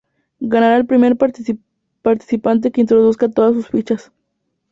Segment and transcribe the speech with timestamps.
[0.39, 4.11] Ganará el primer participante que introduzca todas sus fichas.